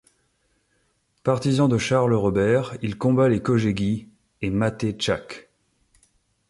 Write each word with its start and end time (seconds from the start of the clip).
Partisan 1.23 1.67
de 1.67 1.77
Charles 1.77 2.15
Robert 2.15 2.75
il 2.81 2.97
combat 2.97 3.29
les 3.29 3.41
Kőszegi 3.43 4.09
et 4.41 4.49
Máté 4.49 4.95
Csák. 4.97 5.51